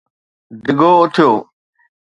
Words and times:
ڊگھو 0.63 0.91
اٿيو 1.01 1.31